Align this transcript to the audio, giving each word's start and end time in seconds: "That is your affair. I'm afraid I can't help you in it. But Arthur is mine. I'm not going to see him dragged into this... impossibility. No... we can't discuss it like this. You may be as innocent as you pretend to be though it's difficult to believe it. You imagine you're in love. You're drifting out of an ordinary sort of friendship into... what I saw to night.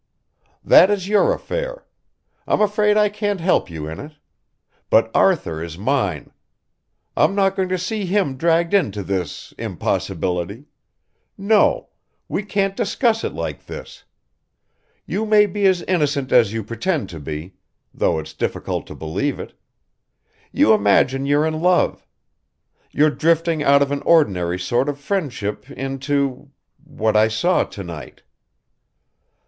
"That 0.63 0.89
is 0.89 1.07
your 1.07 1.31
affair. 1.31 1.85
I'm 2.47 2.59
afraid 2.59 2.97
I 2.97 3.07
can't 3.07 3.39
help 3.39 3.69
you 3.69 3.87
in 3.87 3.99
it. 3.99 4.13
But 4.89 5.11
Arthur 5.13 5.61
is 5.63 5.77
mine. 5.77 6.31
I'm 7.15 7.35
not 7.35 7.55
going 7.55 7.69
to 7.69 7.77
see 7.77 8.07
him 8.07 8.35
dragged 8.35 8.73
into 8.73 9.03
this... 9.03 9.53
impossibility. 9.59 10.65
No... 11.37 11.89
we 12.27 12.41
can't 12.41 12.75
discuss 12.75 13.23
it 13.23 13.33
like 13.33 13.67
this. 13.67 14.03
You 15.05 15.23
may 15.27 15.45
be 15.45 15.67
as 15.67 15.83
innocent 15.83 16.31
as 16.31 16.51
you 16.51 16.63
pretend 16.63 17.07
to 17.09 17.19
be 17.19 17.53
though 17.93 18.17
it's 18.17 18.33
difficult 18.33 18.87
to 18.87 18.95
believe 18.95 19.39
it. 19.39 19.53
You 20.51 20.73
imagine 20.73 21.27
you're 21.27 21.45
in 21.45 21.61
love. 21.61 22.07
You're 22.89 23.11
drifting 23.11 23.61
out 23.61 23.83
of 23.83 23.91
an 23.91 24.01
ordinary 24.01 24.57
sort 24.57 24.89
of 24.89 24.99
friendship 24.99 25.69
into... 25.69 26.49
what 26.83 27.15
I 27.15 27.27
saw 27.27 27.63
to 27.65 27.83
night. 27.83 28.23